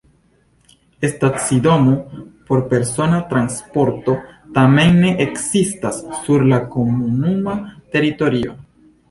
Stacidomo 1.09 1.91
por 2.47 2.61
persona 2.71 3.19
transporto 3.33 4.15
tamen 4.57 4.97
ne 5.05 5.13
ekzistas 5.27 6.01
sur 6.23 6.49
la 6.55 6.61
komunuma 6.79 7.57
teritorio. 7.99 8.59